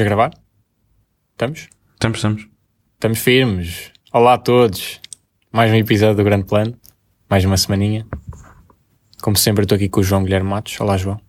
[0.00, 0.30] Estamos a gravar?
[1.32, 1.68] Estamos?
[1.92, 2.48] Estamos, estamos.
[2.94, 3.92] Estamos firmes.
[4.10, 4.98] Olá a todos.
[5.52, 6.74] Mais um episódio do Grande Plano.
[7.28, 8.06] Mais uma semaninha.
[9.20, 10.80] Como sempre, eu estou aqui com o João Guilherme Matos.
[10.80, 11.20] Olá, João.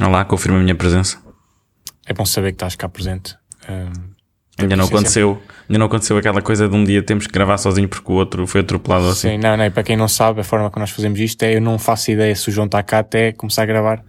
[0.00, 1.22] Olá, confirma a minha presença.
[2.04, 3.36] É bom saber que estás cá presente.
[3.68, 3.92] Um,
[4.58, 7.88] ainda não aconteceu, ainda não aconteceu aquela coisa de um dia temos que gravar sozinho
[7.88, 9.28] porque o outro foi atropelado assim.
[9.28, 11.54] Sim, não, não, e para quem não sabe, a forma que nós fazemos isto é
[11.54, 14.04] eu não faço ideia se o João está cá até começar a gravar.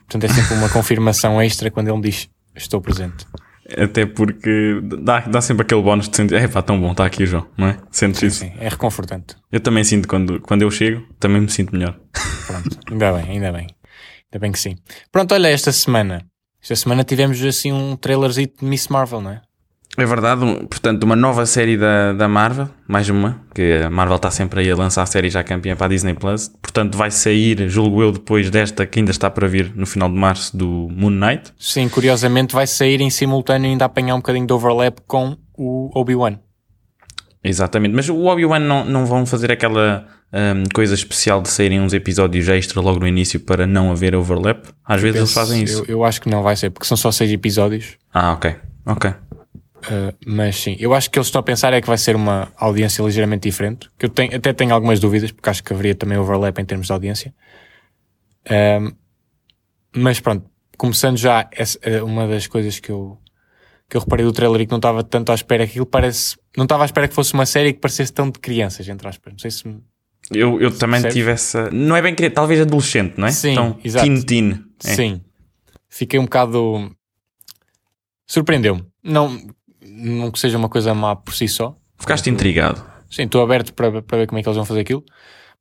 [0.00, 3.26] Portanto, é sempre uma confirmação extra quando ele me diz estou presente.
[3.76, 7.24] Até porque dá, dá sempre aquele bónus de sentir, é pá, tão bom, está aqui
[7.24, 7.78] o João, não é?
[7.90, 8.38] Sentes sim, isso?
[8.40, 9.34] Sim, é reconfortante.
[9.50, 11.98] Eu também sinto quando, quando eu chego, também me sinto melhor.
[12.46, 13.66] Pronto, ainda bem, ainda bem.
[14.32, 14.76] Ainda bem que sim.
[15.10, 16.24] Pronto, olha, esta semana.
[16.62, 19.42] Esta semana tivemos assim um trailerzinho de Miss Marvel, não é?
[19.98, 24.30] É verdade, portanto, uma nova série da, da Marvel, mais uma, que a Marvel está
[24.30, 26.48] sempre aí a lançar a série já campeã para a Disney Plus.
[26.60, 30.14] Portanto, vai sair, julgo eu, depois desta que ainda está para vir no final de
[30.14, 31.50] março do Moon Knight.
[31.58, 35.90] Sim, curiosamente vai sair em simultâneo e ainda apanhar um bocadinho de overlap com o
[35.98, 36.38] Obi-Wan.
[37.42, 41.94] Exatamente, mas o Obi-Wan não, não vão fazer aquela um, coisa especial de saírem uns
[41.94, 44.66] episódios extra logo no início para não haver overlap?
[44.84, 45.84] Às vezes eles fazem isso.
[45.88, 47.96] Eu, eu acho que não vai ser, porque são só seis episódios.
[48.12, 49.14] Ah, ok, ok.
[49.86, 52.52] Uh, mas sim, eu acho que eles estão a pensar é que vai ser uma
[52.56, 53.88] audiência ligeiramente diferente.
[53.96, 56.88] Que eu tenho, até tenho algumas dúvidas, porque acho que haveria também overlap em termos
[56.88, 57.34] de audiência.
[58.46, 58.94] Uh,
[59.94, 63.18] mas pronto, começando já, essa, uma das coisas que eu,
[63.88, 66.36] que eu reparei do trailer e que não estava tanto à espera, que aquilo parece.
[66.56, 69.32] Não estava à espera que fosse uma série que parecesse tão de crianças, entre aspas.
[69.32, 69.68] Não sei se.
[69.68, 69.82] Me,
[70.32, 71.14] eu, eu também percebes?
[71.14, 71.70] tive essa.
[71.70, 73.30] Não é bem criança, talvez adolescente, não é?
[73.30, 74.04] Sim, então, exato.
[74.04, 74.64] Teen teen.
[74.84, 74.94] É.
[74.94, 75.20] Sim.
[75.88, 76.90] Fiquei um bocado.
[78.26, 78.84] Surpreendeu-me.
[79.04, 79.40] Não,
[79.96, 81.76] não que seja uma coisa má por si só.
[81.98, 82.84] Ficaste intrigado.
[83.10, 85.04] Sim, estou aberto para, para ver como é que eles vão fazer aquilo.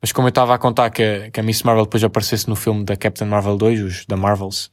[0.02, 2.56] Mas como eu estava a contar que a, que a Miss Marvel depois aparecesse no
[2.56, 4.70] filme da Captain Marvel 2, os da Marvels,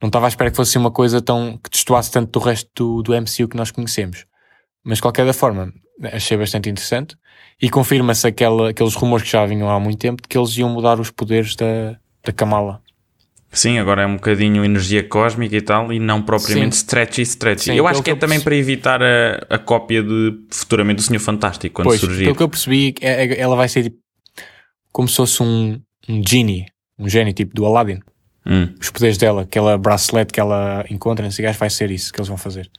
[0.00, 3.02] não estava à espera que fosse uma coisa tão que destoasse tanto do resto do,
[3.02, 4.24] do MCU que nós conhecemos.
[4.84, 5.72] Mas de qualquer forma,
[6.12, 7.16] achei bastante interessante.
[7.60, 11.00] E confirma-se aqueles rumores que já vinham há muito tempo de que eles iam mudar
[11.00, 12.82] os poderes da, da Kamala.
[13.56, 16.82] Sim, agora é um bocadinho energia cósmica e tal, e não propriamente Sim.
[16.82, 17.70] stretchy stretchy.
[17.70, 21.02] Sim, eu acho que é que também para evitar a, a cópia de futuramente do
[21.02, 22.24] Senhor Fantástico quando pois, surgir.
[22.24, 23.96] Pelo que eu percebi, é, ela vai ser tipo,
[24.92, 26.66] como se fosse um, um genie,
[26.98, 28.00] um gênio tipo do Aladdin.
[28.44, 28.74] Hum.
[28.78, 32.28] Os poderes dela, aquela bracelet que ela encontra nesse gajo, vai ser isso que eles
[32.28, 32.70] vão fazer.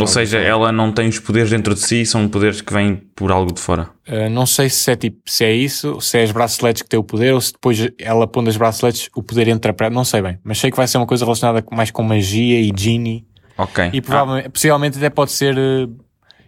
[0.00, 3.30] Ou seja, ela não tem os poderes dentro de si, são poderes que vêm por
[3.30, 3.90] algo de fora.
[4.08, 6.98] Uh, não sei se é tipo, se é isso, se é as braceletes que têm
[6.98, 9.90] o poder, ou se depois ela pondo as braceletes o poder entra para.
[9.90, 12.72] Não sei bem, mas sei que vai ser uma coisa relacionada mais com magia e
[12.74, 13.26] genie.
[13.56, 13.90] Ok.
[13.92, 14.50] E provavelmente, ah.
[14.50, 16.04] possivelmente até pode ser uh,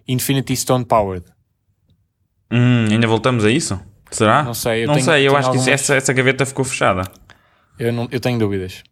[0.08, 1.26] Infinity Stone Powered.
[2.50, 3.81] Hum, ainda voltamos a isso?
[4.10, 4.42] Será?
[4.42, 4.84] Não sei.
[4.84, 5.66] Eu não tenho, sei, eu tenho acho algumas...
[5.66, 7.02] que essa, essa gaveta ficou fechada.
[7.78, 8.82] Eu, não, eu tenho dúvidas.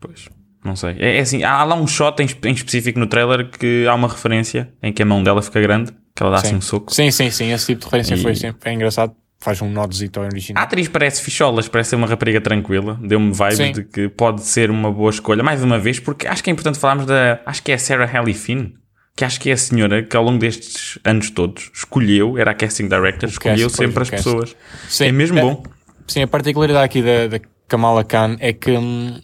[0.00, 0.28] Pois.
[0.64, 0.96] Não sei.
[0.98, 4.08] É, é, assim, há lá um shot em, em, específico no trailer que há uma
[4.08, 6.94] referência em que a mão dela fica grande, que ela dá assim um soco.
[6.94, 7.52] Sim, sim, sim.
[7.52, 8.22] Esse tipo de referência e...
[8.22, 9.14] foi sempre é engraçado.
[9.40, 10.62] Faz um nodozito ao original.
[10.62, 12.96] A atriz parece ficholas, parece ser uma rapariga tranquila.
[13.02, 13.72] Deu-me vibes sim.
[13.72, 15.42] de que pode ser uma boa escolha.
[15.42, 17.40] Mais uma vez, porque acho que é importante falarmos da.
[17.44, 18.74] Acho que é a Sarah Hallie Finn.
[19.16, 22.54] Que acho que é a senhora que ao longo destes anos todos escolheu, era a
[22.54, 24.24] casting director, o escolheu cast, sempre as cast.
[24.24, 24.56] pessoas.
[24.88, 25.62] Sim, é mesmo é, bom.
[26.06, 28.70] Sim, a particularidade aqui da, da Kamala Khan é que.
[28.70, 29.20] Hum,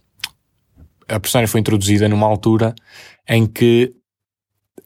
[1.08, 2.74] a personagem foi introduzida numa altura
[3.28, 3.92] em que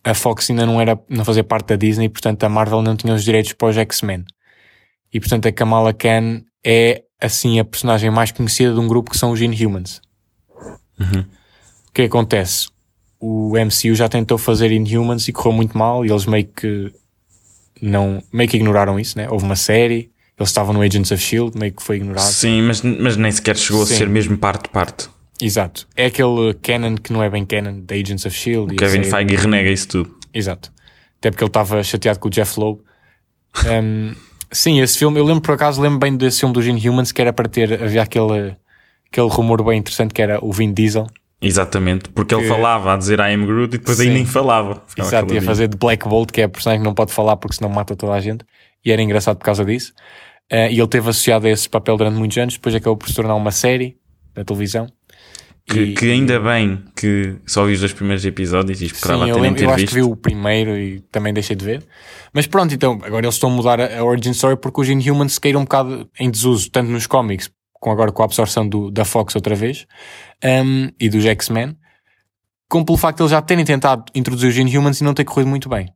[0.04, 3.14] a Fox ainda não era não fazia parte da Disney, portanto a Marvel não tinha
[3.14, 4.24] os direitos para os X-Men.
[5.12, 9.18] E portanto a Kamala Khan é assim a personagem mais conhecida de um grupo que
[9.18, 10.00] são os Inhumans.
[10.98, 11.20] Uhum.
[11.88, 12.68] O que acontece?
[13.20, 16.92] O MCU já tentou fazer Inhumans e correu muito mal e eles meio que
[17.80, 19.28] não, meio que ignoraram isso, né?
[19.28, 22.24] Houve uma série, eles estavam no Agents of S.H.I.E.L.D., meio que foi ignorado.
[22.24, 23.94] Sim, mas, mas nem sequer chegou Sim.
[23.94, 25.08] a ser mesmo parte parte.
[25.42, 25.88] Exato.
[25.96, 28.76] É aquele canon que não é bem canon da Agents of S.H.I.E.L.D.
[28.76, 30.14] Kevin Feige renega isso tudo.
[30.32, 30.72] Exato.
[31.18, 32.80] Até porque ele estava chateado com o Jeff Loeb.
[33.66, 34.14] Um,
[34.52, 37.32] sim, esse filme, eu lembro por acaso, lembro bem desse filme dos Inhumans que era
[37.32, 38.56] para ter, havia aquele,
[39.10, 41.08] aquele rumor bem interessante que era o Vin Diesel.
[41.40, 42.40] Exatamente, porque que...
[42.40, 44.08] ele falava a dizer I am Groot e depois sim.
[44.08, 44.80] aí nem falava.
[44.96, 47.56] Exato, ia fazer de Black Bolt, que é a personagem que não pode falar porque
[47.56, 48.44] senão mata toda a gente.
[48.84, 49.92] E era engraçado por causa disso.
[50.52, 53.14] Uh, e ele teve associado a esse papel durante muitos anos, depois acabou por se
[53.14, 53.96] tornar uma série
[54.36, 54.86] na televisão.
[55.68, 59.32] Que, e, que, ainda bem que só vi os dois primeiros episódios e esperava sim,
[59.32, 59.84] ter, lembro, ter eu visto.
[59.84, 61.86] acho que vi o primeiro e também deixei de ver.
[62.32, 65.60] Mas pronto, então, agora eles estão a mudar a origin story porque os Inhumans caíram
[65.60, 69.34] um bocado em desuso, tanto nos cómics, com agora com a absorção do, da Fox
[69.36, 69.86] outra vez,
[70.44, 71.76] um, e dos X-Men,
[72.68, 75.48] como pelo facto de eles já terem tentado introduzir os Inhumans e não ter corrido
[75.48, 75.92] muito bem.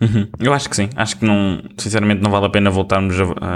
[0.00, 0.28] Uhum.
[0.38, 0.88] Eu acho que sim.
[0.96, 3.14] Acho que não, sinceramente não vale a pena voltarmos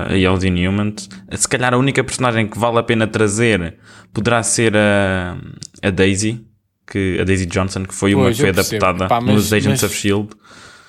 [0.08, 1.08] aí aos Inhumans.
[1.32, 3.79] Se calhar a única personagem que vale a pena trazer
[4.12, 5.37] poderá ser a,
[5.82, 6.44] a Daisy,
[6.87, 8.85] que a Daisy Johnson, que foi uma Pois, que foi percebo.
[8.85, 10.29] adaptada Epá, mas- nos Agents mas- of Shield.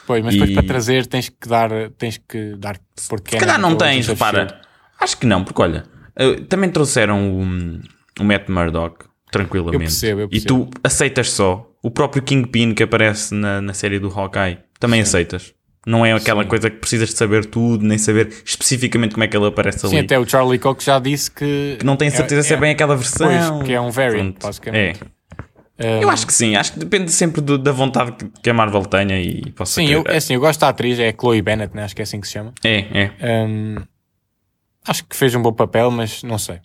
[0.06, 2.78] Pois, mas depois E- para trazer tens que dar, tens que dar
[3.10, 4.62] porque Se calhar não tens, repara.
[5.00, 5.84] Acho que não, porque olha,
[6.16, 9.76] eh, também trouxeram o, o Matt Murdock, tranquilamente.
[9.76, 11.72] Eu percebo, eu E tu aceitas só.
[11.82, 15.54] O próprio Kingpin que aparece na, na série do Hawkeye, também aceitas.
[15.88, 16.50] Não é aquela Sim.
[16.50, 19.98] coisa que precisas de saber tudo, nem saber especificamente como é que ele aparece Sim,
[19.98, 20.06] ali.
[20.06, 22.96] até o Charlie Cox já disse que, Que não tenho certeza se é bem aquela
[22.96, 23.28] versão.
[23.28, 24.48] Pois, que é um variant, Pronto.
[24.48, 25.00] basicamente.
[25.78, 25.98] É.
[25.98, 28.84] Um, Eu acho que sim, acho que depende sempre do- da vontade que- a Marvel
[28.86, 31.76] tenha e possa Sim, eu, é assim, eu gosto da atriz, é a Chloe Bennett,
[31.76, 31.84] né?
[31.84, 32.54] acho que é assim que se chama.
[32.64, 33.44] É, é.
[33.46, 33.76] Um,
[34.88, 36.62] acho que fez um bom papel, mas não sei.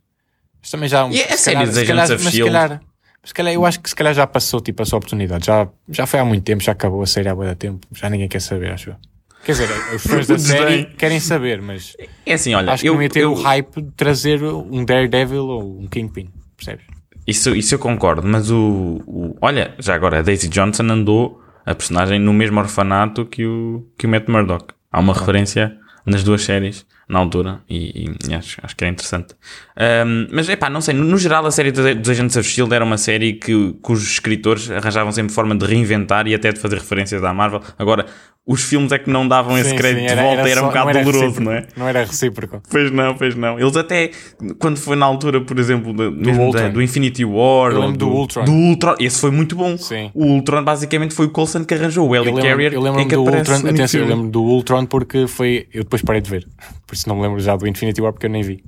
[0.62, 1.06] Mas também já.
[1.08, 2.52] E a se série calhar- dos Agents of mas se Shield?
[2.52, 2.80] calhar,
[3.24, 5.46] se calhar, eu acho que se calhar já passou tipo, a sua oportunidade.
[5.46, 7.86] Já, já foi há muito tempo, já acabou a série há muito tempo.
[7.92, 8.96] Já ninguém quer saber, acho eu.
[9.44, 11.96] Quer dizer, os fãs da série querem saber, mas
[12.26, 14.84] É assim, olha, acho que eu, não ia ter eu- o hype de trazer um
[14.84, 16.84] Daredevil ou um Kingpin, percebes?
[17.26, 21.74] Isso, isso eu concordo, mas o, o- Olha, já agora, a Daisy Johnson andou a
[21.74, 24.74] personagem no mesmo orfanato que o, que o Matt Murdock.
[24.92, 29.34] Há uma referência nas duas séries na altura e, e acho, acho que é interessante.
[29.76, 32.48] Ahm, mas é pá, não sei, no, no geral a série dos dos Agents of
[32.48, 36.60] Shield era uma série que, cujos escritores arranjavam sempre forma de reinventar e até de
[36.60, 37.60] fazer referências à Marvel.
[37.76, 38.06] Agora,
[38.52, 40.68] os filmes é que não davam esse Sim, crédito sim, de volta, era, só- um
[40.68, 41.66] bocado não era doloroso, não é?
[41.76, 42.60] Não era recíproco.
[42.68, 43.60] Pois não, pois não.
[43.60, 44.10] Eles até,
[44.58, 46.70] quando foi na altura, por exemplo, mesmo da- Ultron.
[46.72, 48.44] do Infinity War, lembro do Ultron.
[48.44, 49.78] do Ultron, esse foi muito bom.
[49.78, 50.10] Sim.
[50.12, 53.14] O Ultron basicamente foi o Coulson que arranjou o lembro, Carrier eu lembro em que
[53.14, 55.68] do Ultron, atenção, eu lembro do Ultron porque foi.
[55.72, 56.44] Eu depois parei de ver.
[56.88, 58.64] Por isso não me lembro já do Infinity War porque eu nem vi.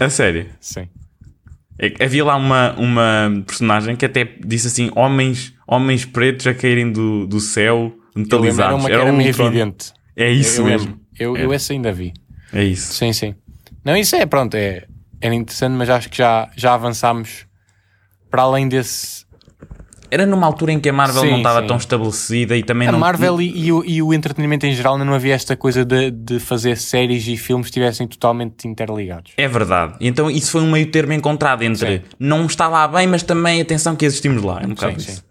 [0.00, 0.46] A sério.
[0.60, 0.88] Sim.
[1.78, 6.90] É Havia lá uma, uma personagem que até disse assim: homens, homens pretos a caírem
[6.90, 8.84] do, do céu lembro, era metalizados.
[8.86, 9.46] Era era Ultron.
[9.46, 9.92] evidente.
[10.16, 10.86] É isso eu, mesmo.
[10.88, 11.00] lembro.
[11.18, 11.44] Eu, É.
[11.44, 12.12] eu esse ainda vi.
[12.52, 12.94] É isso.
[12.94, 13.34] Sim, sim.
[13.84, 14.84] Não, isso é, pronto, é,
[15.20, 17.46] era interessante, mas acho que já, já avançámos
[18.30, 19.24] para além desse.
[20.12, 21.66] Era numa altura em que a Marvel Sim, não estava sim.
[21.68, 22.98] tão estabelecida e também A não.
[22.98, 26.40] Marvel e, e o, e o entretenimento em geral não havia esta coisa de, de
[26.40, 29.32] fazer séries e filmes que estivessem totalmente interligados.
[29.36, 29.94] É verdade.
[30.00, 32.02] Então isso foi um meio termo encontrado entre Sim.
[32.18, 34.60] não está lá bem, mas também atenção que existimos lá.
[34.60, 35.24] É um bocado Sim, isso.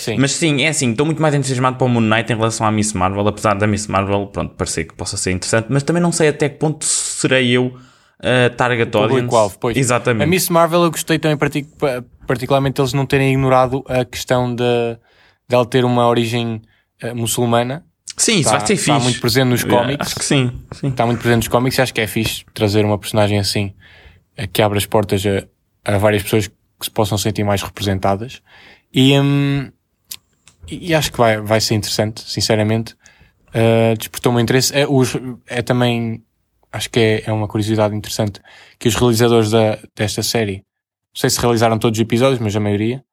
[0.00, 0.16] Sim.
[0.18, 2.70] Mas sim, é assim, estou muito mais entusiasmado para o Moon Knight em relação à
[2.72, 6.12] Miss Marvel, apesar da Miss Marvel, pronto, parecer que possa ser interessante, mas também não
[6.12, 7.76] sei até que ponto serei eu
[8.22, 9.56] a target audience.
[9.58, 9.76] Pois.
[9.76, 10.24] Exatamente.
[10.24, 14.54] A Miss Marvel eu gostei também, partic- pa- particularmente, eles não terem ignorado a questão
[14.54, 14.62] de,
[15.48, 16.60] de ela ter uma origem
[17.00, 17.84] eh, muçulmana.
[18.16, 19.04] Sim, isso Está- vai ser está fixe.
[19.04, 20.06] muito presente nos É, cómics.
[20.06, 20.52] Acho que sim.
[20.72, 20.88] sim.
[20.88, 23.72] Está muito presente nos cómics e acho que é fixe trazer uma personagem assim
[24.36, 28.42] eh, que abre as portas a, a várias pessoas que se possam sentir mais representadas.
[28.92, 29.70] E, hum,
[30.70, 32.94] e acho que vai, vai ser interessante, sinceramente.
[33.48, 34.74] Uh, despertou o meu interesse.
[34.76, 36.24] É, os, é também,
[36.72, 38.40] acho que é, é uma curiosidade interessante
[38.78, 42.60] que os realizadores da, desta série, não sei se realizaram todos os episódios, mas a
[42.60, 43.04] maioria,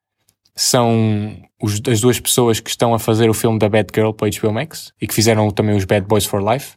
[0.54, 4.52] são os, as duas pessoas que estão a fazer o filme da Batgirl para HBO
[4.52, 6.76] Max e que fizeram também os Bad Boys for Life,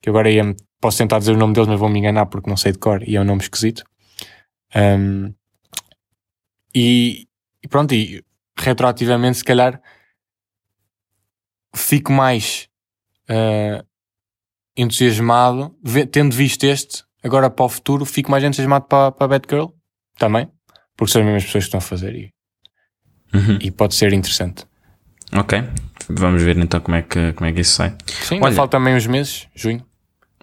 [0.00, 2.56] que agora ia, posso tentar dizer o nome deles, mas vou me enganar porque não
[2.56, 3.84] sei de cor e é um nome esquisito.
[4.74, 5.32] Um,
[6.74, 7.26] e,
[7.62, 8.22] e pronto, e
[8.56, 9.80] retroativamente, se calhar,
[11.74, 12.68] fico mais
[13.30, 13.84] uh,
[14.76, 15.74] entusiasmado,
[16.10, 19.66] tendo visto este, agora para o futuro, fico mais entusiasmado para, para Batgirl
[20.18, 20.48] também,
[20.96, 22.32] porque são as mesmas pessoas que estão a fazer e,
[23.34, 23.58] Uhum.
[23.60, 24.64] e pode ser interessante.
[25.34, 25.62] Ok.
[26.08, 27.94] Vamos ver então como é que, como é que isso sai.
[28.22, 29.84] Sim, Olha- falta também uns meses, junho.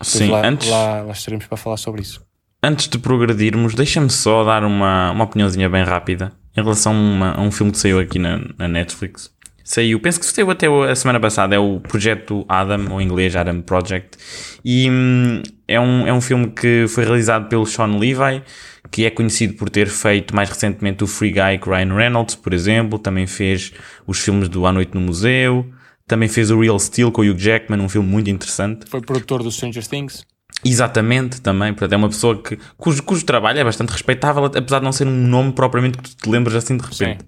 [0.01, 2.23] Sim, lá, antes, lá, lá estaremos para falar sobre isso.
[2.61, 7.31] antes de progredirmos, deixa-me só dar uma, uma opiniãozinha bem rápida em relação a, uma-
[7.33, 9.33] a um filme que saiu aqui na, na Netflix.
[9.67, 13.35] Saiu, penso que saiu até a semana passada, é o Projeto Adam, ou em inglês
[13.35, 14.15] Adam Project,
[14.63, 18.43] e hum, é, um, é um filme que foi realizado pelo Sean Levi,
[18.91, 22.53] que é conhecido por ter feito mais recentemente o Free Guy com Ryan Reynolds, por
[22.53, 23.73] exemplo, também fez
[24.05, 25.65] os filmes do À Noite no Museu,
[26.05, 28.87] também fez o Real Steel com o Hugh Jackman, um filme muito interessante.
[28.87, 30.23] Foi produtor do Stranger Things.
[30.63, 34.85] Exatamente, também, portanto, é uma pessoa que, cujo, cujo trabalho é bastante respeitável, apesar de
[34.85, 37.25] não ser um nome propriamente que tu te lembras assim de repente.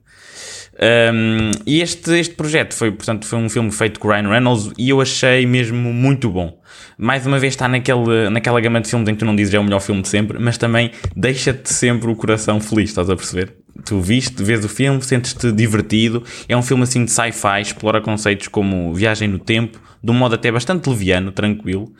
[0.79, 4.89] Um, e este, este projeto foi, portanto, foi um filme feito com Ryan Reynolds e
[4.89, 6.61] eu achei mesmo muito bom.
[6.97, 9.59] Mais uma vez está naquele, naquela gama de filmes em que tu não dizes é
[9.59, 13.55] o melhor filme de sempre, mas também deixa-te sempre o coração feliz, estás a perceber?
[13.85, 16.23] Tu viste, vês o filme, sentes-te divertido.
[16.49, 20.35] É um filme assim de sci-fi, explora conceitos como viagem no tempo, de um modo
[20.35, 21.91] até bastante leviano, tranquilo,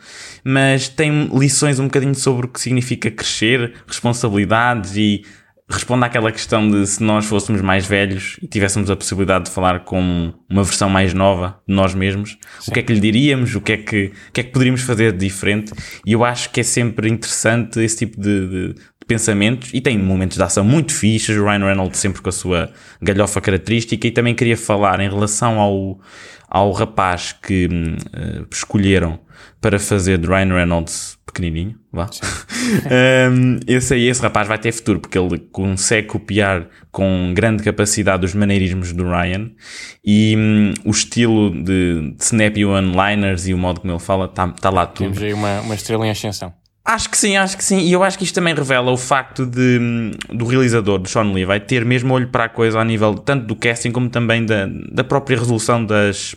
[0.44, 5.24] mas tem lições um bocadinho sobre o que significa crescer, responsabilidades e
[5.68, 9.80] responde àquela questão de se nós fôssemos mais velhos e tivéssemos a possibilidade de falar
[9.84, 13.60] com uma versão mais nova de nós mesmos, o que é que lhe diríamos, o
[13.60, 15.72] que é que, o que é que poderíamos fazer de diferente.
[16.06, 18.74] E eu acho que é sempre interessante esse tipo de- de
[19.08, 21.36] pensamentos e tem momentos de ação muito fixos.
[21.36, 22.70] O Ryan Reynolds sempre com a sua
[23.02, 24.06] galhofa característica.
[24.06, 25.98] E também queria falar em relação ao,
[26.48, 29.18] ao rapaz que uh, escolheram
[29.60, 32.08] para fazer de Ryan Reynolds pequenininho, vá.
[33.30, 38.24] um, esse aí, esse rapaz vai ter futuro, porque ele consegue copiar com grande capacidade
[38.24, 39.50] os maneirismos do Ryan
[40.04, 44.48] e um, o estilo de, de snappy one-liners e o modo como ele fala, está
[44.48, 45.12] tá lá tudo.
[45.12, 46.52] Temos aí uma, uma estrela em ascensão.
[46.88, 47.80] Acho que sim, acho que sim.
[47.80, 51.44] E eu acho que isto também revela o facto de, do realizador, do Sean Lee,
[51.44, 54.66] vai ter mesmo olho para a coisa a nível tanto do casting como também da,
[54.90, 56.34] da própria resolução das,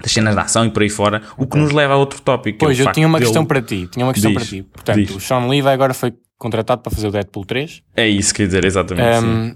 [0.00, 2.60] das cenas de ação e por aí fora, o que nos leva a outro tópico.
[2.60, 3.86] Pois, é eu tinha uma questão para ti.
[3.86, 4.62] Tinha uma questão diz, para ti.
[4.62, 5.14] Portanto, diz.
[5.14, 7.82] o Sean Lee agora foi contratado para fazer o Deadpool 3.
[7.94, 9.26] É isso, quer dizer, exatamente.
[9.26, 9.54] Um,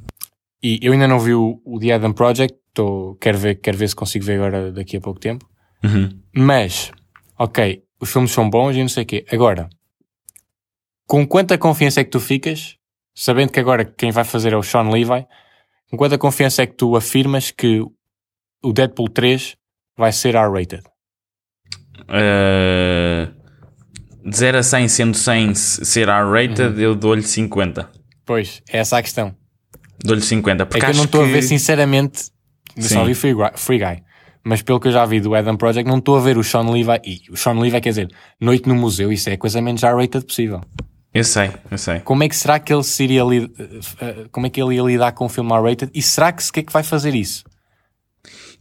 [0.63, 3.89] e eu ainda não vi o, o The Adam Project, tô, quero, ver, quero ver
[3.89, 5.49] se consigo ver agora daqui a pouco tempo.
[5.83, 6.11] Uhum.
[6.35, 6.93] Mas,
[7.39, 9.25] ok, os filmes são bons e não sei o quê.
[9.33, 9.71] Agora,
[11.07, 12.77] com quanta confiança é que tu ficas,
[13.15, 15.27] sabendo que agora quem vai fazer é o Sean Levi,
[15.91, 17.81] com quanta confiança é que tu afirmas que
[18.63, 19.57] o Deadpool 3
[19.97, 20.83] vai ser R-rated?
[22.03, 23.33] Uh,
[24.29, 26.81] de 0 a 100, sendo 100 ser R-rated, uhum.
[26.81, 27.89] eu dou-lhe 50.
[28.25, 29.35] Pois, é essa a questão.
[30.05, 30.67] Dou-lhe 50.
[30.67, 31.31] Porque é que eu não estou que...
[31.31, 32.25] a ver, sinceramente,
[32.79, 34.03] só vi Free, Free Guy.
[34.45, 36.69] Mas pelo que eu já vi do Adam Project, não estou a ver o Sean
[36.71, 37.01] Levi.
[37.05, 38.09] E o Sean Levi quer dizer,
[38.41, 40.61] noite no museu, isso é a coisa menos R-rated possível.
[41.17, 42.01] Eu sei, eu sei.
[42.01, 43.51] Como é que será que ele se iria li...
[44.01, 45.91] Eh, como é que ele ia lidar com o filme R-rated?
[45.95, 47.45] E será que se que é que vai fazer isso?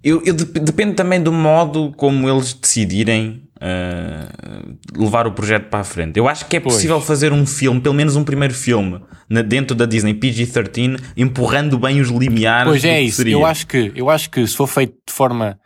[0.03, 5.83] Eu, eu depende também do modo como eles decidirem uh, levar o projeto para a
[5.83, 6.17] frente.
[6.17, 7.07] Eu acho que é possível pois.
[7.07, 12.00] fazer um filme, pelo menos um primeiro filme, na, dentro da Disney PG-13, empurrando bem
[12.00, 12.69] os limiares.
[12.69, 13.27] Pois é isso.
[13.27, 15.59] Eu acho que eu acho que se for feito de forma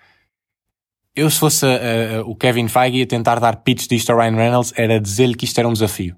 [1.15, 4.37] eu se fosse uh, uh, o Kevin Feige a tentar dar pitch disto a Ryan
[4.37, 6.15] Reynolds era dizer-lhe que isto era um desafio.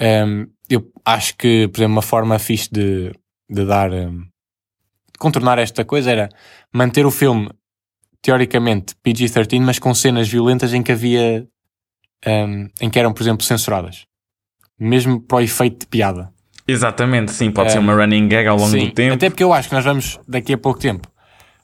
[0.00, 3.12] Um, eu acho que, por exemplo, uma forma fixe de,
[3.48, 4.24] de dar um,
[5.18, 6.28] contornar esta coisa era
[6.72, 7.48] manter o filme
[8.20, 11.46] teoricamente PG-13, mas com cenas violentas em que havia
[12.26, 14.06] um, em que eram, por exemplo, censuradas.
[14.78, 16.32] Mesmo para o efeito de piada.
[16.66, 19.14] Exatamente, sim, pode ser uma running gag ao longo sim, do tempo.
[19.14, 21.06] Até porque eu acho que nós vamos, daqui a pouco tempo,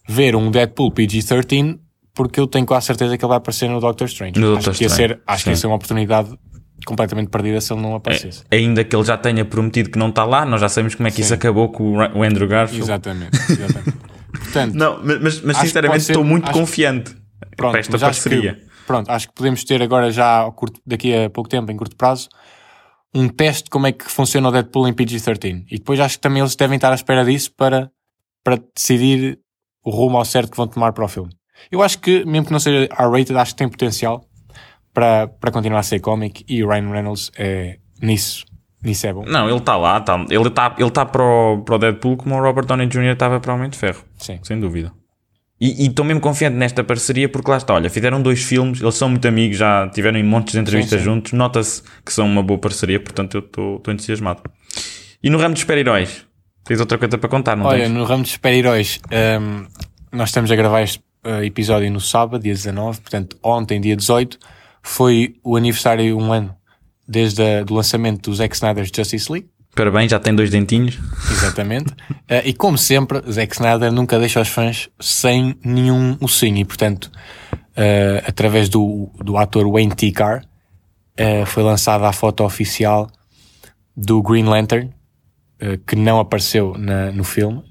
[0.06, 1.78] ver um Deadpool PG-13,
[2.12, 4.38] porque eu tenho quase certeza que ele vai aparecer no Doctor Strange.
[4.38, 5.14] No acho Doctor que ia Strange.
[5.14, 6.38] ser, acho que ia ser uma oportunidade
[6.86, 8.44] completamente perdida se ele não aparecesse.
[8.50, 11.08] É, ainda que ele já tenha prometido que não está lá, nós já sabemos como
[11.08, 11.22] é que Sim.
[11.22, 12.84] isso acabou com o Andrew Garfield.
[12.84, 13.98] Exatamente, exatamente.
[14.32, 17.14] Portanto, não, mas, mas sinceramente ser, estou muito confiante
[17.56, 18.54] pronto, para esta parceria.
[18.54, 21.96] Que, pronto, acho que podemos ter agora já curto, daqui a pouco tempo, em curto
[21.96, 22.28] prazo,
[23.14, 25.64] um teste de como é que funciona o Deadpool em PG-13.
[25.70, 27.90] E depois acho que também eles devem estar à espera disso para,
[28.44, 29.38] para decidir
[29.84, 31.30] o rumo ao certo que vão tomar para o filme.
[31.70, 34.24] Eu acho que, mesmo que não seja R-rated, acho que tem potencial
[34.92, 38.44] para, para continuar a ser cómic e o Ryan Reynolds é nisso.
[38.82, 39.24] Nisso é bom.
[39.26, 42.64] Não, ele está lá, tá, ele está ele tá para, o, Deadpool como o Robert
[42.64, 43.12] Downey Jr.
[43.12, 44.02] estava para o Homem de Ferro.
[44.16, 44.38] Sim.
[44.42, 44.92] Sem dúvida.
[45.60, 49.10] E estou mesmo confiante nesta parceria porque lá está, olha, fizeram dois filmes, eles são
[49.10, 51.10] muito amigos, já tiveram em montes de entrevistas sim, sim.
[51.12, 54.42] juntos, nota-se que são uma boa parceria, portanto eu estou entusiasmado.
[55.22, 56.24] E no ramo de super-heróis,
[56.64, 57.92] tens outra coisa para contar, não Olha, tens?
[57.92, 59.66] no ramo de super-heróis, um,
[60.16, 64.38] nós estamos a gravar este uh, episódio no sábado, dia 19, portanto ontem, dia 18,
[64.82, 66.54] foi o aniversário um ano
[67.06, 69.48] desde o lançamento do Zack Snyder's Justice League.
[69.74, 70.98] Parabéns, já tem dois dentinhos.
[71.30, 71.92] Exatamente.
[71.92, 76.58] uh, e como sempre, Zack Snyder nunca deixa os fãs sem nenhum ossinho.
[76.58, 77.10] E portanto,
[77.52, 80.12] uh, através do, do ator Wayne T.
[80.12, 80.44] Carr,
[81.18, 83.10] uh, foi lançada a foto oficial
[83.96, 84.90] do Green Lantern,
[85.86, 87.62] que não apareceu na, no filme,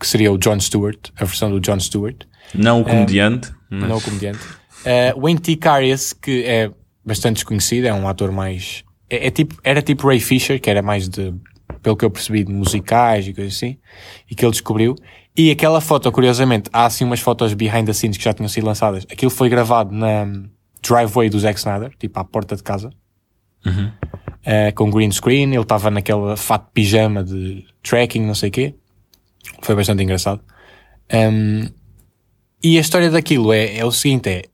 [0.00, 2.24] que seria o John Stewart, a versão do John Stewart.
[2.54, 3.52] Não o comediante.
[3.68, 3.86] Mas...
[3.86, 4.38] Não o comediante.
[4.84, 5.56] Uh, Wayne T.
[5.56, 6.70] Carius, que é
[7.04, 8.84] bastante desconhecido, é um ator mais.
[9.08, 11.34] É, é, tipo, era tipo Ray Fisher, que era mais de,
[11.82, 13.78] pelo que eu percebi, de musicais e coisas assim,
[14.30, 14.94] e que ele descobriu.
[15.36, 18.66] E aquela foto, curiosamente, há assim umas fotos behind the scenes que já tinham sido
[18.66, 19.04] lançadas.
[19.10, 20.26] Aquilo foi gravado na
[20.82, 22.90] driveway do Zack Snyder, tipo à porta de casa,
[23.66, 23.86] uhum.
[23.86, 25.52] uh, com green screen.
[25.52, 28.74] Ele estava naquela fato pijama de tracking, não sei o quê.
[29.62, 30.40] Foi bastante engraçado.
[31.12, 31.68] Um,
[32.62, 34.44] e a história daquilo é, é o seguinte: é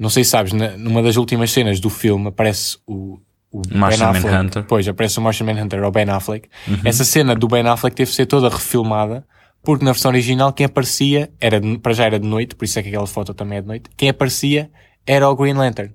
[0.00, 3.20] não sei se sabes, na, numa das últimas cenas do filme aparece o,
[3.52, 4.34] o Martian Ben Affleck.
[4.34, 4.64] Manhunter.
[4.64, 6.48] Pois, aparece o Martian Manhunter ou Ben Affleck.
[6.66, 6.78] Uhum.
[6.86, 9.26] Essa cena do Ben Affleck teve de ser toda refilmada,
[9.62, 12.78] porque na versão original quem aparecia, era de, para já era de noite, por isso
[12.78, 14.70] é que aquela foto também é de noite, quem aparecia
[15.06, 15.92] era o Green Lantern.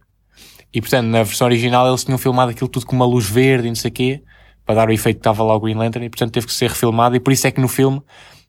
[0.72, 3.72] E portanto, na versão original eles tinham filmado aquilo tudo com uma luz verde e
[3.72, 4.22] não sei o quê,
[4.64, 6.70] para dar o efeito que estava lá o Green Lantern, e portanto teve que ser
[6.70, 8.04] refilmado, e por isso é que no filme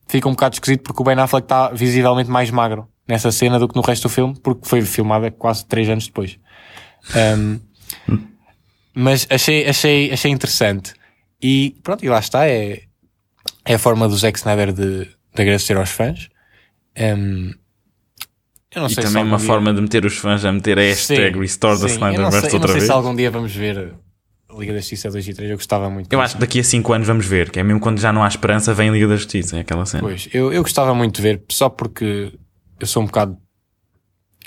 [0.07, 3.69] fica um bocado esquisito, porque o Ben Affleck está visivelmente mais magro nessa cena do
[3.69, 6.39] que no resto do filme, porque foi filmada quase três anos depois.
[7.15, 7.61] Um,
[8.95, 10.95] mas achei, achei, achei interessante.
[11.41, 12.83] E pronto, e lá está, é,
[13.65, 16.29] é a forma do Zack Snyder de, de agradecer aos fãs.
[16.99, 17.53] Um,
[18.75, 19.47] eu não e sei também uma dia...
[19.47, 22.53] forma de meter os fãs a meter a hashtag sim, Restore the Snyderverse outra vez.
[22.55, 23.95] Eu não sei se algum dia vamos ver
[24.59, 26.13] Liga da Justiça 2 e 3, eu gostava muito.
[26.13, 28.23] Eu acho que daqui a 5 anos vamos ver, que é mesmo quando já não
[28.23, 30.03] há esperança, vem Liga da Justiça, é aquela cena.
[30.03, 32.33] Pois, eu, eu gostava muito de ver, só porque
[32.81, 33.37] eu sou um bocado.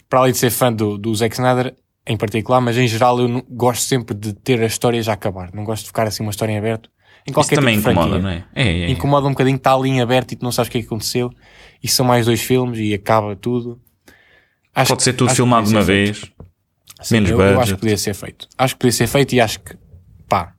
[0.07, 3.45] Para além de ser fã do, do Zack Snyder em particular, mas em geral eu
[3.49, 5.51] gosto sempre de ter a história já acabar.
[5.53, 6.89] Não gosto de ficar assim uma história em aberto.
[7.27, 8.45] Em qualquer Isso também tipo incomoda, não é?
[8.55, 8.89] É, é, é?
[8.89, 10.87] Incomoda um bocadinho, está ali em aberto e tu não sabes o que é que
[10.87, 11.29] aconteceu.
[11.83, 13.79] E são mais dois filmes e acaba tudo.
[14.73, 16.23] Acho, Pode ser tudo filmado de uma vez.
[17.01, 18.47] Sim, menos eu, eu acho que podia ser feito.
[18.57, 19.77] Acho que podia ser feito e acho que,
[20.27, 20.53] pá,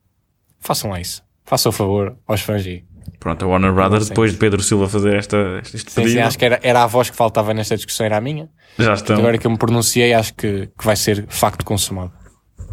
[0.58, 1.22] façam lá isso.
[1.44, 2.84] Façam o favor aos fãs e
[3.18, 6.12] Pronto, a Warner Brothers, depois de Pedro Silva fazer esta, este sim, pedido.
[6.14, 8.48] Sim, acho que era, era a voz que faltava nesta discussão, era a minha.
[8.78, 9.18] Já estão.
[9.18, 12.12] Agora que eu me pronunciei, acho que, que vai ser facto consumado.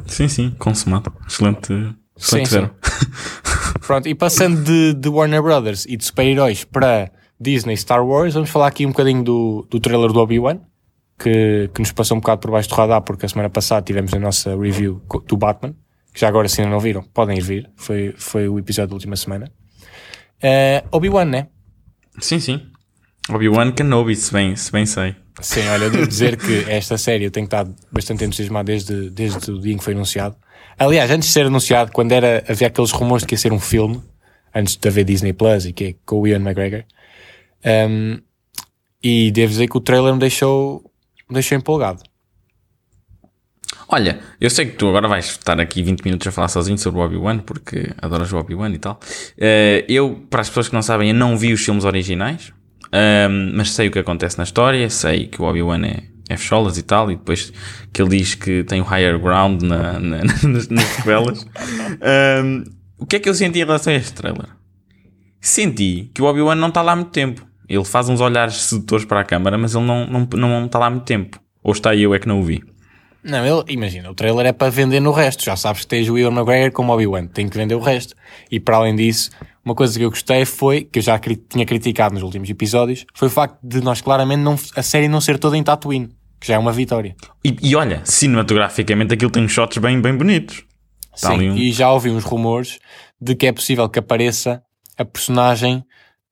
[0.05, 1.11] Sim, sim, consumado.
[1.27, 1.73] Excelente,
[2.17, 2.69] excelente sim, sim.
[3.85, 8.49] Pronto, e passando de, de Warner Brothers e de super-heróis para Disney Star Wars, vamos
[8.49, 10.59] falar aqui um bocadinho do, do trailer do Obi-Wan,
[11.19, 14.13] que, que nos passou um bocado por baixo do radar, porque a semana passada tivemos
[14.13, 15.75] a nossa review do Batman,
[16.13, 18.95] que já agora se ainda não viram, podem ir vir, foi, foi o episódio da
[18.95, 19.51] última semana.
[20.43, 21.47] Uh, Obi-Wan, né?
[22.19, 22.67] Sim, sim.
[23.29, 25.15] Obi-Wan Kenobi, se bem, se bem sei.
[25.41, 29.51] Sim, olha, eu devo dizer que esta série eu tenho estado bastante entusiasmado desde, desde
[29.51, 30.35] o dia em que foi anunciado.
[30.79, 33.59] Aliás, antes de ser anunciado, quando era, havia aqueles rumores de que ia ser um
[33.59, 34.01] filme,
[34.53, 36.83] antes de haver Disney Plus e que é com o Ian McGregor.
[37.65, 38.19] Um,
[39.03, 40.83] e devo dizer que o trailer me deixou,
[41.29, 42.01] me deixou empolgado.
[43.89, 46.99] Olha, eu sei que tu agora vais estar aqui 20 minutos a falar sozinho sobre
[46.99, 48.99] o Obi-Wan, porque adoras o Obi-Wan e tal.
[49.37, 52.51] Uh, eu, para as pessoas que não sabem, eu não vi os filmes originais,
[52.87, 56.77] um, mas sei o que acontece na história, sei que o Obi-Wan é, é fecholas
[56.77, 57.53] e tal, e depois
[57.93, 61.45] que ele diz que tem o higher ground na, na, nas, sequelas.
[62.43, 62.63] um,
[62.97, 64.47] o que é que eu senti em relação a este trailer?
[65.39, 67.47] Senti que o Obi-Wan não está lá há muito tempo.
[67.69, 70.87] Ele faz uns olhares sedutores para a câmara, mas ele não, não, não está lá
[70.87, 71.39] há muito tempo.
[71.63, 72.63] Ou está aí eu é que não o vi.
[73.27, 75.43] Não, ele, imagina, o trailer é para vender no resto.
[75.43, 78.15] Já sabes que tens o Ian McGregor como Obi-Wan, tem que vender o resto.
[78.49, 79.29] E para além disso,
[79.65, 83.05] uma coisa que eu gostei foi, que eu já cri tinha criticado nos últimos episódios,
[83.13, 86.09] foi o facto de nós claramente não, a série não ser toda em Tatooine,
[86.39, 87.15] que já é uma vitória.
[87.43, 90.63] E, e olha, cinematograficamente aquilo tem shots bem, bem bonitos.
[91.19, 91.57] Tá Sim, um...
[91.57, 92.79] e já ouvi uns rumores
[93.19, 94.61] de que é possível que apareça
[94.97, 95.83] a personagem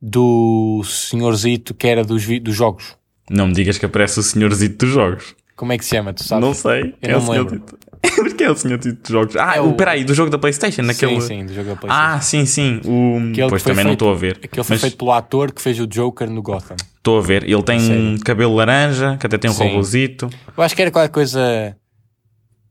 [0.01, 2.95] do senhorzito que era dos, dos jogos.
[3.29, 5.35] Não me digas que aparece o senhorzito dos jogos.
[5.55, 6.13] Como é que se chama?
[6.13, 6.45] Tu sabes?
[6.45, 6.95] Não sei.
[7.01, 7.77] Eu é não o senhor Tito.
[8.21, 9.35] Mas quem é o senhor Tito de jogos?
[9.37, 9.73] Ah, é o...
[9.73, 10.81] peraí, do jogo da Playstation?
[10.81, 11.21] Naquele...
[11.21, 12.15] Sim, sim, do jogo da Playstation.
[12.15, 12.81] Ah, sim, sim.
[12.83, 13.49] O...
[13.49, 14.39] Pois também feito, não estou a ver.
[14.43, 14.81] Aquele foi mas...
[14.81, 16.75] feito pelo ator que fez o Joker no Gotham.
[16.97, 17.43] Estou a ver.
[17.43, 20.29] Ele tem um cabelo laranja, que até tem um robôzito.
[20.57, 21.75] Eu acho que era qualquer coisa...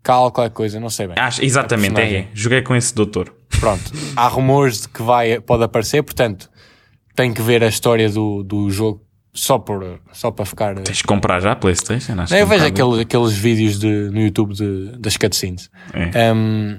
[0.03, 1.17] Cal, qualquer coisa, não sei bem.
[1.19, 2.29] Acho, exatamente, é.
[2.35, 3.35] Joguei com esse doutor.
[3.59, 3.91] Pronto.
[4.15, 6.51] Há rumores de que vai, pode aparecer, portanto,
[7.17, 9.04] tem que ver a história do, do jogo
[9.35, 10.77] só, por, só para ficar.
[10.77, 12.13] Tens de comprar já a PlayStation?
[12.21, 15.69] Acho eu vejo aqueles, aqueles vídeos de, no YouTube de, das cutscenes.
[15.93, 16.33] É.
[16.33, 16.79] Um,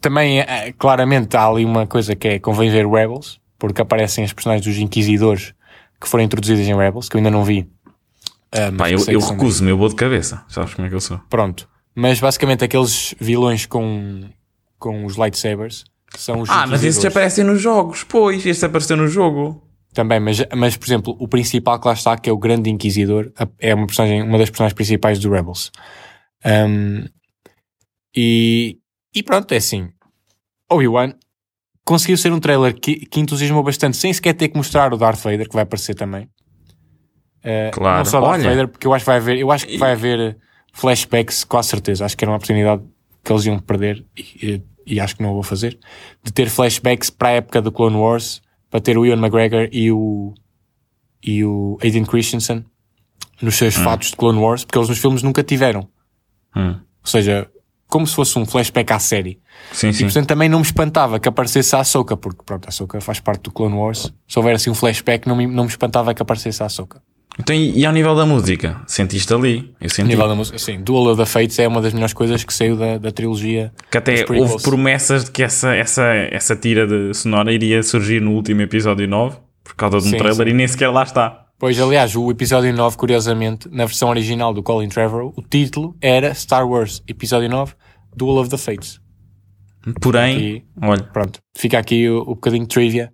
[0.00, 4.32] também, é, claramente, há ali uma coisa que é convém ver Rebels, porque aparecem as
[4.32, 5.54] personagens dos Inquisidores
[6.00, 7.68] que foram introduzidas em Rebels, que eu ainda não vi.
[8.54, 10.42] Um, Pá, eu, eu recuso-me, eu vou de cabeça.
[10.48, 11.20] Sabes como é que eu sou?
[11.28, 11.68] Pronto.
[11.94, 14.24] Mas basicamente aqueles vilões com,
[14.78, 15.84] com os lightsabers
[16.16, 18.04] são os Ah, mas esses aparecem nos jogos.
[18.04, 19.65] Pois, este apareceu no jogo.
[19.96, 23.32] Também, mas, mas por exemplo, o principal que lá está, que é o Grande Inquisidor,
[23.58, 25.72] é uma, personagem, uma das personagens principais do Rebels.
[26.44, 27.06] Um,
[28.14, 28.76] e,
[29.14, 29.88] e pronto, é assim.
[30.70, 31.14] Obi-Wan
[31.82, 35.22] conseguiu ser um trailer que, que entusiasmou bastante, sem sequer ter que mostrar o Darth
[35.22, 36.24] Vader, que vai aparecer também.
[37.42, 37.96] Uh, claro.
[37.96, 38.50] Não só Darth Olha.
[38.50, 40.36] Vader, porque eu acho que vai haver, eu acho que vai haver
[40.74, 42.04] flashbacks, com a certeza.
[42.04, 42.82] Acho que era uma oportunidade
[43.24, 45.78] que eles iam perder e, e, e acho que não vou fazer.
[46.22, 48.44] De ter flashbacks para a época do Clone Wars
[48.76, 50.34] para ter o Ian McGregor e o,
[51.24, 52.62] e o Aiden Christensen
[53.40, 53.84] nos seus hum.
[53.84, 55.88] fatos de Clone Wars, porque eles nos filmes nunca tiveram.
[56.54, 56.72] Hum.
[56.72, 57.50] Ou seja,
[57.88, 59.40] como se fosse um flashback à série.
[59.72, 60.02] Sim, sim.
[60.02, 63.18] E portanto também não me espantava que aparecesse a Ahsoka, porque pronto, a Ahsoka faz
[63.18, 64.12] parte do Clone Wars.
[64.28, 67.00] Se houver assim um flashback, não me, não me espantava que aparecesse a Ahsoka.
[67.38, 68.80] Então, e ao nível da música?
[68.86, 69.74] Sentiste ali?
[69.80, 70.08] Eu senti.
[70.08, 70.80] nível da música, sim.
[70.80, 73.72] Duel of the Fates é uma das melhores coisas que saiu da, da trilogia.
[73.90, 78.32] Que até houve promessas de que essa, essa, essa tira de sonora iria surgir no
[78.32, 80.52] último episódio 9, por causa de um sim, trailer, sim.
[80.52, 81.46] e nem sequer lá está.
[81.58, 86.34] Pois, aliás, o episódio 9, curiosamente, na versão original do Colin Trevorrow, o título era
[86.34, 87.74] Star Wars Episódio 9,
[88.14, 89.00] Duel of the Fates.
[90.00, 91.02] Porém, olha.
[91.04, 93.12] Pronto, fica aqui o, o bocadinho de trivia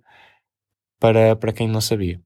[0.99, 2.19] para, para quem não sabia.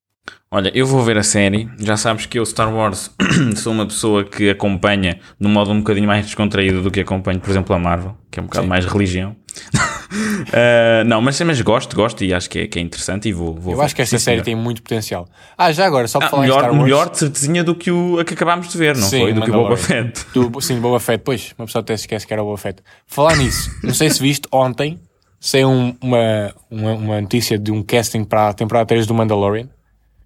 [0.50, 1.70] Olha, eu vou ver a série.
[1.78, 3.12] Já sabes que eu, Star Wars,
[3.58, 7.40] sou uma pessoa que acompanha de um modo um bocadinho mais descontraído do que acompanho,
[7.40, 8.70] por exemplo, a Marvel, que é um bocado Sim.
[8.70, 9.36] mais religião.
[9.74, 13.56] Uh, não, mas, mas gosto, gosto e acho que é, que é interessante e vou,
[13.56, 15.28] vou Eu acho que esta série tem muito potencial.
[15.58, 16.84] Ah, já agora, só para ah, falar melhor, em Star Wars...
[16.84, 19.34] Melhor de certezinha do que o a que acabámos de ver, não sim, foi?
[19.34, 20.26] Do que o Boba Fett.
[20.34, 21.24] Do, sim, Boba Fett.
[21.26, 22.82] Pois, uma pessoa até se esquece que era o Boba Fett.
[23.06, 25.00] Falar nisso, não sei se viste, ontem
[25.40, 29.70] saiu um, uma, uma, uma, notícia de um casting para a temporada 3 do Mandalorian.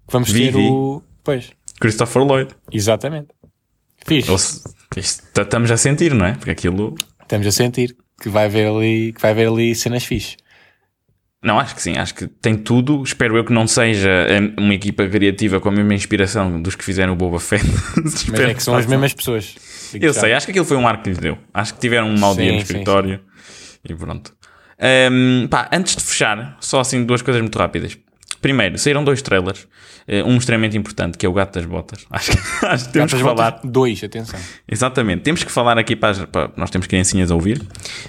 [0.08, 1.02] Vamos ter o...
[1.24, 1.50] Pois.
[1.80, 2.54] Christopher Lloyd.
[2.70, 3.28] Exatamente.
[4.04, 4.26] Fiz.
[4.96, 6.34] Estamos a sentir, não é?
[6.34, 6.94] Porque aquilo...
[7.20, 10.36] Estamos a sentir que vai haver ali, que vai haver ali cenas fixe.
[11.42, 13.02] Não, acho que sim, acho que tem tudo.
[13.02, 17.14] Espero eu que não seja uma equipa criativa com a mesma inspiração dos que fizeram
[17.14, 17.64] o Boba Fett.
[18.30, 19.56] Mas é que são as mesmas pessoas.
[19.92, 21.36] Eu sei, acho que aquilo foi um arco que lhes deu.
[21.52, 23.80] Acho que tiveram um mau sim, dia no escritório sim.
[23.92, 24.32] e pronto.
[25.10, 27.98] Um, pá, antes de fechar, só assim duas coisas muito rápidas.
[28.42, 29.66] Primeiro, saíram dois trailers.
[30.06, 32.04] Uh, um extremamente importante, que é o Gato das Botas.
[32.10, 33.60] Acho que, acho que temos que falar.
[33.62, 34.38] Dois, atenção.
[34.68, 35.22] Exatamente.
[35.22, 37.58] Temos que falar aqui para, para nós temos criancinhas a ouvir.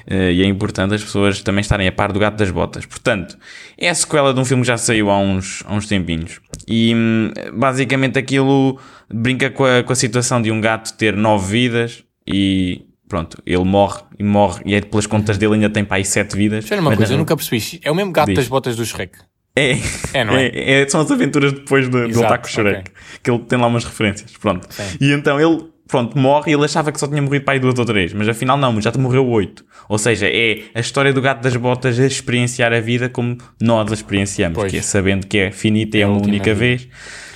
[0.09, 2.85] Uh, e é importante as pessoas também estarem a par do Gato das Botas.
[2.87, 3.37] Portanto,
[3.77, 6.41] é a sequela de um filme que já saiu há uns, há uns tempinhos.
[6.67, 8.79] E hum, basicamente aquilo
[9.13, 13.63] brinca com a, com a situação de um gato ter nove vidas e pronto, ele
[13.63, 16.63] morre e morre, e é pelas contas dele ainda tem para aí sete vidas.
[16.63, 17.17] Espera uma coisa, não...
[17.17, 17.79] eu nunca percebi.
[17.83, 18.37] É o mesmo gato Diz.
[18.37, 19.19] das botas do Shrek.
[19.55, 19.77] É,
[20.13, 20.47] é, não é?
[20.47, 22.79] é, é são as aventuras depois de, Exato, de lutar com o Shrek.
[22.79, 22.93] Okay.
[23.21, 24.31] Que ele tem lá umas referências.
[24.37, 24.67] Pronto.
[24.69, 24.97] Sim.
[24.99, 27.77] E então ele, pronto, morre e ele achava que só tinha morrido para aí duas
[27.77, 29.63] ou três, mas afinal não, já te morreu oito.
[29.87, 33.91] Ou seja, é a história do gato das botas a experienciar a vida como nós
[33.91, 34.71] a experienciamos, pois.
[34.71, 36.87] que é sabendo que é finita e é, é uma única vez.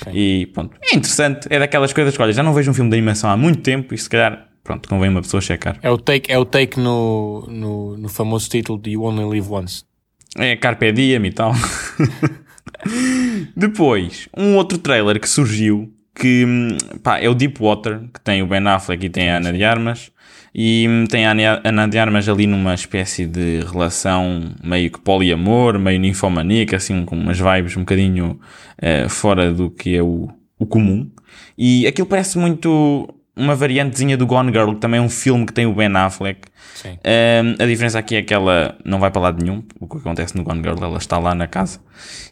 [0.03, 0.11] Sim.
[0.11, 1.47] E pronto, é interessante.
[1.51, 3.93] É daquelas coisas que, olha, já não vejo um filme de animação há muito tempo
[3.93, 5.77] e se calhar pronto, convém uma pessoa checar.
[5.83, 9.47] É o take, é o take no, no, no famoso título de You Only Live
[9.51, 9.83] Once.
[10.35, 11.53] É Carpe Diem e tal.
[13.55, 16.45] Depois, um outro trailer que surgiu que
[17.03, 20.11] pá, é o Deepwater, que tem o Ben Affleck e tem a Ana de Armas.
[20.53, 25.77] E hum, tem a Ana de Armas ali numa espécie de relação meio que poliamor,
[25.77, 28.39] meio ninfomaníaca, assim com umas vibes um bocadinho
[28.81, 31.07] uh, fora do que é o, o comum.
[31.55, 33.07] E aquilo parece muito
[33.37, 36.41] uma variantezinha do Gone Girl, que também é um filme que tem o Ben Affleck.
[36.85, 39.63] Um, a diferença aqui é que ela não vai para lado nenhum.
[39.79, 41.79] O que acontece no Gone Girl, ela está lá na casa.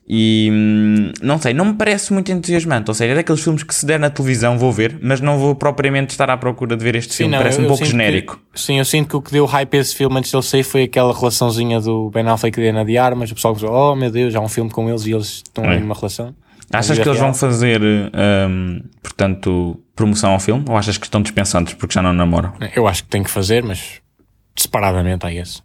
[0.08, 2.90] E hum, não sei, não me parece muito entusiasmante.
[2.90, 5.56] Ou seja, é daqueles filmes que se der na televisão vou ver, mas não vou
[5.56, 7.32] propriamente estar à procura de ver este sim, filme.
[7.32, 8.40] Não, parece um pouco genérico.
[8.54, 10.64] Que, sim, eu sinto que o que deu hype a esse filme antes dele sair
[10.64, 13.32] foi aquela relaçãozinha do Ben Affleck e Ana de Armas.
[13.32, 15.80] O pessoal pensou, oh meu Deus, há um filme com eles e eles estão é.
[15.80, 16.36] numa relação.
[16.72, 20.66] Achas que eles vão fazer, um, portanto, promoção ao filme?
[20.68, 22.54] Ou achas que estão dispensantes porque já não namoram?
[22.76, 24.02] Eu acho que tem que fazer, mas
[24.56, 25.64] separadamente, I guess.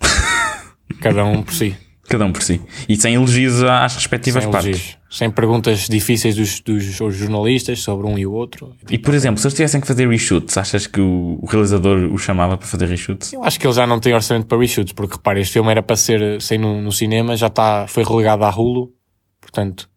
[1.00, 1.76] Cada um por si.
[2.08, 2.60] Cada um por si.
[2.88, 4.68] E sem elogios às respectivas sem partes.
[4.68, 4.98] Elogios.
[5.10, 8.76] Sem perguntas difíceis dos, dos, jornalistas sobre um e o outro.
[8.90, 12.18] E, por exemplo, se eles tivessem que fazer reshoots, achas que o, o, realizador o
[12.18, 13.32] chamava para fazer reshoots?
[13.32, 15.82] Eu acho que ele já não tem orçamento para reshoots, porque repare, este filme era
[15.82, 18.92] para ser, sem no, no cinema, já está, foi relegado à Hulu,
[19.40, 19.88] portanto,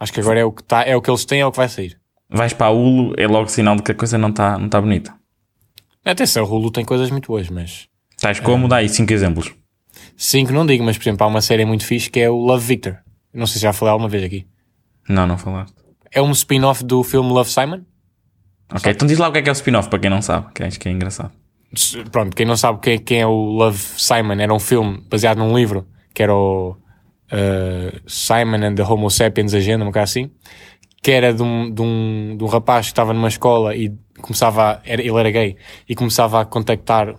[0.00, 1.58] acho que agora é o que, tá, é o que eles têm, é o que
[1.58, 4.58] vai sair vais para a Hulu, é logo sinal de que a coisa não está
[4.58, 5.14] não tá bonita.
[6.04, 7.88] Atenção, o Hulu tem coisas muito boas, mas.
[8.20, 8.66] Tais como?
[8.66, 8.68] É...
[8.68, 9.52] Dá aí 5 exemplos.
[10.16, 12.66] 5 não digo, mas por exemplo, há uma série muito fixe que é o Love
[12.66, 12.98] Victor.
[13.32, 14.46] Não sei se já falei alguma vez aqui.
[15.08, 15.74] Não, não falaste.
[16.10, 17.82] É um spin-off do filme Love Simon.
[18.70, 18.90] Ok, sabe?
[18.90, 20.62] então diz lá o que é que é o spin-off para quem não sabe, que
[20.62, 21.32] acho que é engraçado.
[22.10, 25.56] Pronto, quem não sabe quem, quem é o Love Simon, era um filme baseado num
[25.56, 30.30] livro que era o uh, Simon and the Homo Sapiens Agenda, um bocado assim
[31.02, 34.72] que era de um, de um, de um rapaz que estava numa escola e começava
[34.72, 35.56] a, era, ele era gay
[35.88, 37.14] e começava a contactar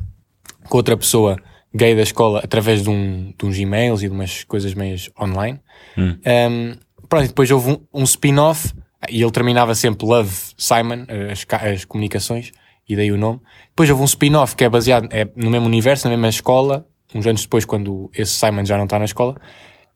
[0.68, 1.38] com outra pessoa
[1.74, 5.60] gay da escola através de, um, de uns e-mails e de umas coisas meias online.
[5.98, 6.18] Hum.
[6.26, 6.76] Um,
[7.08, 8.74] pronto, depois houve um, um spin-off
[9.10, 12.52] e ele terminava sempre Love Simon, as, as comunicações,
[12.88, 13.40] e daí o nome.
[13.70, 17.26] Depois houve um spin-off que é baseado é no mesmo universo, na mesma escola, uns
[17.26, 19.40] anos depois, quando esse Simon já não está na escola,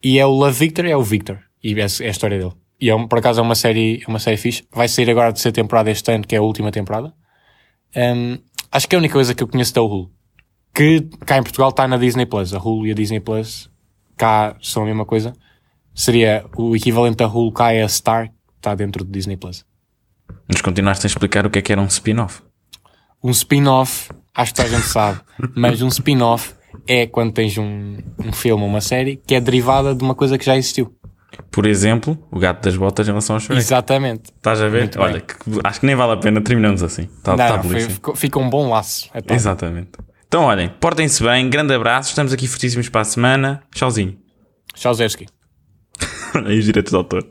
[0.01, 2.53] e é o Love Victor, é o Victor, e é, é a história dele.
[2.79, 4.67] E é, por acaso é uma série, é uma série fixe.
[4.71, 7.13] Vai sair agora de ser temporada este ano, que é a última temporada.
[7.95, 8.37] Um,
[8.71, 10.11] acho que é a única coisa que eu conheço da Hulu.
[10.73, 12.53] Que cá em Portugal está na Disney Plus.
[12.53, 13.69] A Hulu e a Disney Plus
[14.17, 15.33] cá são a mesma coisa.
[15.93, 19.65] Seria o equivalente da Hulu cá é a Star, que está dentro do Disney Plus.
[20.47, 22.41] Mas continuaste a explicar o que é que era um spin-off.
[23.23, 25.21] Um spin-off, acho que a gente sabe,
[25.55, 26.55] mas um spin-off
[26.87, 30.37] é quando tens um, um filme ou uma série que é derivada de uma coisa
[30.37, 30.93] que já existiu.
[31.51, 33.59] Por exemplo, o gato das botas em relação ao Shrek.
[33.59, 34.31] Exatamente.
[34.35, 34.81] Estás a ver?
[34.81, 37.07] Muito Olha, que, acho que nem vale a pena terminamos assim.
[37.23, 39.09] Tá, não, tá não, fica um bom laço.
[39.13, 39.91] É Exatamente.
[40.27, 43.63] Então, olhem, portem-se bem, grande abraço, estamos aqui fortíssimos para a semana.
[43.73, 44.17] Tchauzinho.
[44.73, 45.27] Tchauzewski.
[46.45, 47.23] Aí os direitos de autor.